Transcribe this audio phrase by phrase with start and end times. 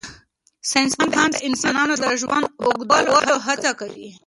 [0.69, 4.09] ساینس پوهان د انسانانو د ژوند اوږدولو هڅه کوي.